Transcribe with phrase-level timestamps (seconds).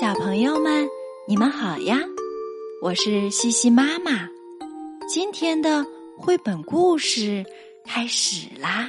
[0.00, 0.86] 小朋友们，
[1.26, 1.98] 你们好呀！
[2.80, 4.28] 我是西西妈妈。
[5.08, 5.84] 今天的
[6.16, 7.44] 绘本故事
[7.84, 8.88] 开始啦。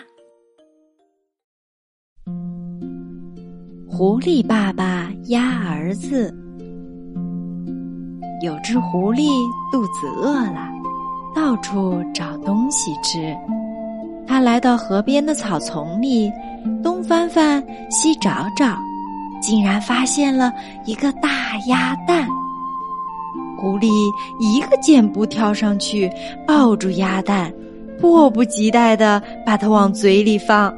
[3.90, 6.32] 狐狸爸爸鸭儿子。
[8.44, 9.32] 有只狐狸
[9.72, 10.70] 肚子饿了，
[11.36, 13.36] 到处找东西吃。
[14.28, 16.32] 他来到河边的草丛里，
[16.84, 18.78] 东翻翻，西找找。
[19.42, 20.52] 竟然发现了
[20.86, 22.28] 一个大鸭蛋，
[23.58, 23.88] 狐狸
[24.40, 26.10] 一个箭步跳上去，
[26.48, 27.52] 抱住鸭蛋，
[28.00, 30.74] 迫不及待的把它往嘴里放。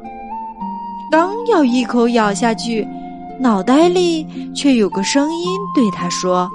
[1.10, 2.86] 刚要一口咬下去，
[3.38, 6.50] 脑袋里却有个声音对他说：“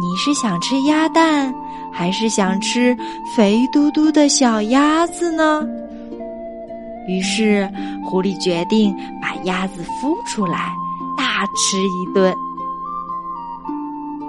[0.00, 1.54] 你是想吃鸭蛋，
[1.92, 2.96] 还是想吃
[3.36, 5.64] 肥嘟嘟的小鸭子呢？”
[7.08, 7.70] 于是，
[8.04, 10.72] 狐狸决定把鸭子孵出来，
[11.38, 12.34] 大吃一顿。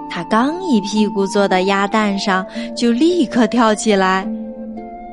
[0.08, 4.24] 他刚一屁股坐到鸭蛋上，就立刻跳起来。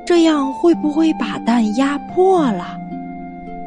[0.05, 2.77] 这样会不会把蛋压破了？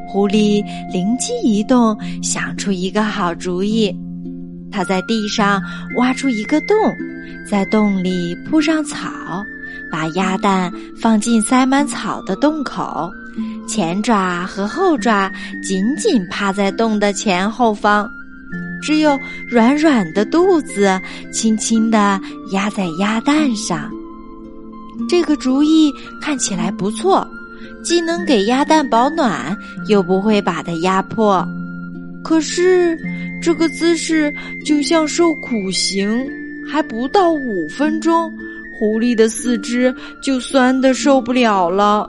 [0.07, 3.93] 狐狸灵机一动，想出一个好主意。
[4.71, 5.61] 他在地上
[5.99, 6.77] 挖出一个洞，
[7.51, 9.11] 在洞里铺上草，
[9.91, 10.71] 把鸭蛋
[11.03, 13.11] 放进塞满草的洞口。
[13.67, 15.29] 前爪和后爪
[15.65, 18.09] 紧紧趴在洞的前后方，
[18.81, 21.01] 只有软软的肚子
[21.33, 22.21] 轻轻地
[22.53, 23.91] 压在鸭蛋上。
[25.09, 27.27] 这个主意看起来不错，
[27.83, 29.57] 既能给鸭蛋保暖，
[29.89, 31.47] 又不会把它压破。
[32.23, 32.99] 可是，
[33.41, 34.33] 这个姿势
[34.65, 36.29] 就像受苦刑，
[36.71, 38.31] 还不到五分钟，
[38.79, 42.07] 狐狸的四肢就酸得受不了了。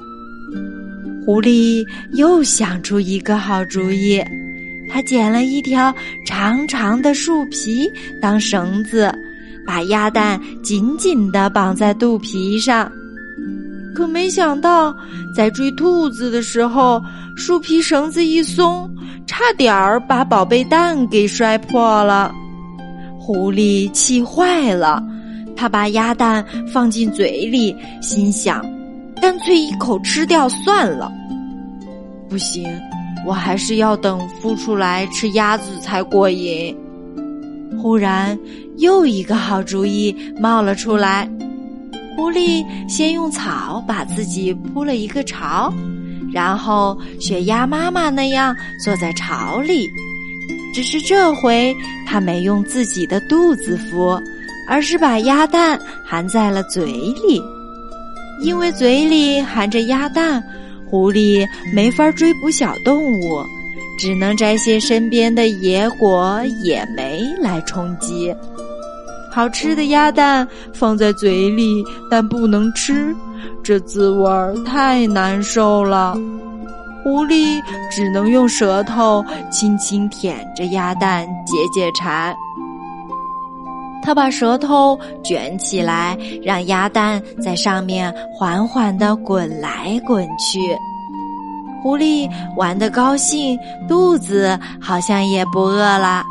[1.26, 4.22] 狐狸又想出一个好主意，
[4.92, 5.94] 他捡了一条
[6.26, 7.90] 长长的树皮
[8.22, 9.10] 当绳子，
[9.66, 12.92] 把鸭蛋紧紧地绑在肚皮上。
[13.96, 14.94] 可没想到，
[15.36, 17.02] 在追兔子的时候，
[17.36, 18.90] 树皮绳子一松，
[19.26, 22.32] 差点儿把宝贝蛋给摔破了。
[23.20, 25.02] 狐狸气坏了，
[25.56, 28.66] 他把鸭蛋放进嘴里，心想。
[29.22, 31.12] 干脆一口吃掉算了。
[32.28, 32.64] 不行，
[33.26, 36.76] 我还是要等孵出来吃鸭子才过瘾。
[37.82, 38.38] 忽然，
[38.78, 41.30] 又一个好主意冒了出来。
[42.16, 45.74] 狐狸先用草把自己铺了一个巢，
[46.32, 49.88] 然后学鸭妈妈那样坐在巢里。
[50.74, 54.22] 只是这回，它没用自己的肚子孵，
[54.68, 57.42] 而是把鸭蛋含在了嘴里。
[58.42, 60.44] 因为嘴里含着鸭蛋，
[60.92, 63.42] 狐狸没法追捕小动物，
[63.98, 68.36] 只能摘些身边的野果、野莓来充饥。
[69.32, 73.16] 好吃的鸭蛋放在嘴里，但不能吃，
[73.64, 76.14] 这滋味儿太难受了。
[77.04, 82.36] 狐狸只能用舌头轻轻舔着鸭蛋解解馋。
[84.02, 90.60] 他把舌头卷起来，让鸭蛋在上面缓缓地滚来滚去。
[91.84, 93.58] 狐狸玩得高兴，
[93.88, 96.24] 肚子好像也不饿了。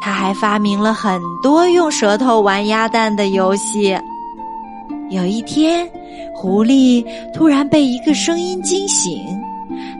[0.00, 3.96] 他还发明了很多用舌头玩鸭蛋的游戏。
[5.10, 5.88] 有一天，
[6.34, 9.18] 狐狸突然被一个声音惊醒，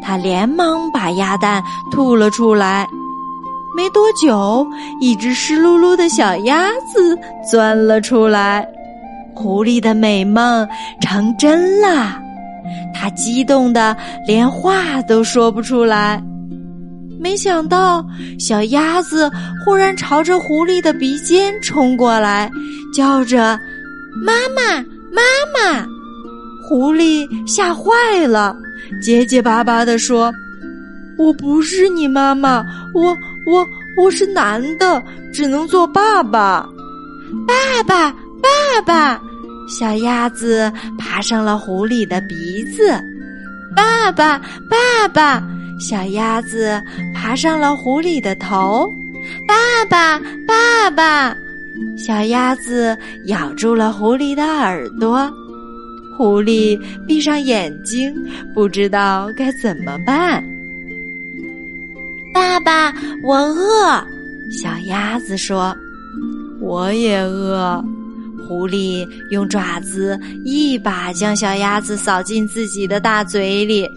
[0.03, 2.87] 他连忙把鸭蛋吐了出来。
[3.77, 4.67] 没多久，
[5.01, 7.19] 一只湿漉漉的小鸭子
[7.51, 8.67] 钻了出来，
[9.35, 10.67] 狐狸的美梦
[11.01, 12.17] 成真了，
[12.95, 13.97] 它激动的
[14.27, 16.23] 连话都说不出来。
[17.19, 18.05] 没想到，
[18.39, 19.31] 小鸭子
[19.65, 22.51] 忽然朝着狐狸的鼻尖冲过来，
[22.95, 23.59] 叫着
[24.23, 24.77] ：“妈妈，
[25.11, 25.87] 妈妈！”
[26.69, 28.55] 狐狸吓坏了，
[29.03, 30.32] 结结巴巴地说。
[31.17, 35.02] 我不是你妈妈，我我我是男的，
[35.32, 36.69] 只能做爸爸。
[37.46, 38.11] 爸爸，
[38.43, 39.20] 爸爸！
[39.69, 42.93] 小鸭子爬上了狐狸的鼻子。
[43.75, 44.38] 爸爸，
[44.70, 45.43] 爸爸！
[45.81, 46.81] 小鸭子
[47.14, 48.88] 爬上了狐狸的头。
[49.49, 51.37] 爸爸，爸爸！
[51.99, 55.31] 小鸭子咬住了狐狸的耳朵。
[56.17, 58.14] 狐狸闭上眼睛，
[58.55, 60.44] 不知道该怎么办。
[62.55, 64.05] 爸爸，我饿。
[64.49, 65.75] 小鸭子说
[66.62, 67.83] ：“我也饿。”
[68.47, 73.89] 狐狸用爪子一把将小鸭子扫进自己的大嘴里。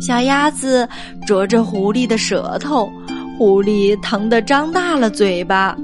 [0.00, 0.88] 小鸭子
[1.26, 2.88] 啄着狐狸的舌头，
[3.36, 5.76] 狐狸疼得张大了嘴巴。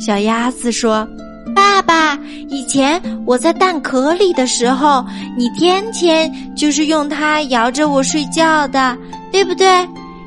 [0.00, 1.06] 小鸭子说
[1.54, 2.18] ：“爸爸，
[2.48, 5.04] 以前我在蛋壳里的时候，
[5.36, 8.96] 你天天就是用它摇着我睡觉的，
[9.30, 9.66] 对不对？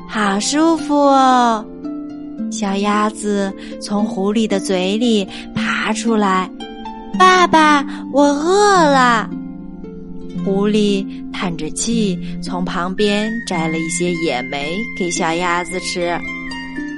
[0.08, 1.64] 好舒服哦。”
[2.50, 6.50] 小鸭子从狐狸的嘴里爬出来，
[7.18, 9.28] 爸爸，我饿了。
[10.44, 16.18] 狐狸叹着气，从旁边摘了一些野莓给小鸭子吃。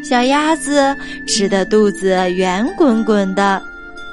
[0.09, 0.97] 小鸭子
[1.27, 3.61] 吃的肚子圆滚滚的，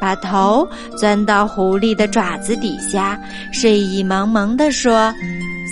[0.02, 0.68] 把头
[0.98, 3.20] 钻到狐狸的爪子底下，
[3.54, 5.14] 睡意蒙蒙地说：“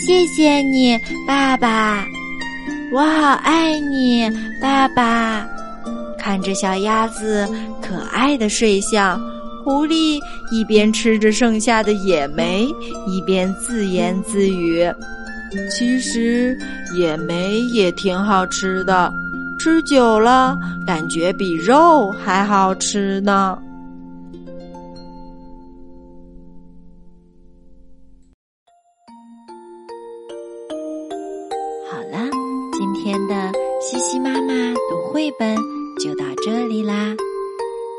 [0.06, 2.06] 谢谢你，爸爸，
[2.96, 4.32] 我好爱你，
[4.62, 5.46] 爸爸。”
[6.18, 7.46] 看着小鸭子
[7.82, 9.20] 可爱的睡相，
[9.66, 10.18] 狐狸
[10.50, 12.66] 一边吃着剩下的野莓，
[13.06, 14.90] 一边自言自语
[15.70, 16.58] ：“其实
[16.94, 19.14] 野莓也挺好吃的，
[19.60, 20.58] 吃久了
[20.88, 23.58] 感觉比肉还好吃呢。”
[33.80, 35.56] 西西妈妈读绘本。
[35.98, 37.16] 就到这里啦，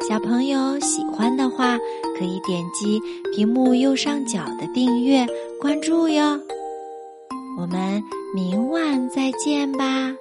[0.07, 1.79] 小朋友喜欢的话，
[2.19, 3.01] 可以点击
[3.35, 5.27] 屏幕右上角的订阅
[5.59, 6.39] 关注哟。
[7.59, 8.03] 我们
[8.35, 10.15] 明晚再见吧。